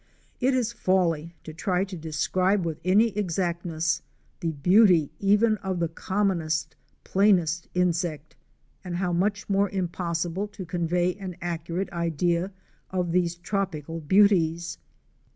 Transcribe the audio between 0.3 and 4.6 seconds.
It is folly to try to describe with any exactness the